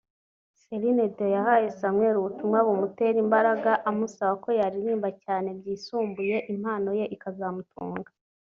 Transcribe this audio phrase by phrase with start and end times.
[0.61, 8.09] Celine Dion yahaye Samuel ubutumwa bumutera imbaraga amusaba ko yaririmba cyane byisumbuye impano ye ikazamutunga